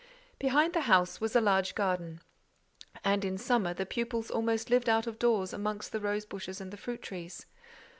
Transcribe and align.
Behind 0.39 0.73
the 0.73 0.81
house 0.81 1.21
was 1.21 1.35
a 1.35 1.41
large 1.41 1.75
garden, 1.75 2.21
and, 3.05 3.23
in 3.23 3.37
summer, 3.37 3.71
the 3.71 3.85
pupils 3.85 4.31
almost 4.31 4.71
lived 4.71 4.89
out 4.89 5.05
of 5.05 5.19
doors 5.19 5.53
amongst 5.53 5.91
the 5.91 5.99
rose 6.01 6.25
bushes 6.25 6.59
and 6.59 6.71
the 6.73 6.75
fruit 6.77 7.03
trees. 7.03 7.45